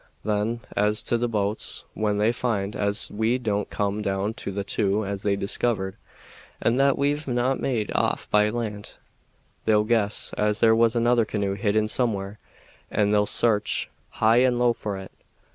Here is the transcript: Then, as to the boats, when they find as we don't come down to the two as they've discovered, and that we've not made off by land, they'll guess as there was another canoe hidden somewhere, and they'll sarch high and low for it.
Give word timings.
Then, 0.25 0.61
as 0.75 1.03
to 1.03 1.17
the 1.19 1.29
boats, 1.29 1.83
when 1.93 2.17
they 2.17 2.31
find 2.31 2.75
as 2.75 3.11
we 3.11 3.37
don't 3.37 3.69
come 3.69 4.01
down 4.01 4.33
to 4.33 4.49
the 4.51 4.63
two 4.63 5.05
as 5.05 5.21
they've 5.21 5.39
discovered, 5.39 5.95
and 6.59 6.79
that 6.79 6.97
we've 6.97 7.27
not 7.27 7.59
made 7.59 7.91
off 7.93 8.27
by 8.31 8.49
land, 8.49 8.93
they'll 9.65 9.83
guess 9.83 10.33
as 10.39 10.59
there 10.59 10.75
was 10.75 10.95
another 10.95 11.23
canoe 11.23 11.53
hidden 11.53 11.87
somewhere, 11.87 12.39
and 12.89 13.13
they'll 13.13 13.27
sarch 13.27 13.91
high 14.09 14.37
and 14.37 14.57
low 14.57 14.73
for 14.73 14.97
it. 14.97 15.11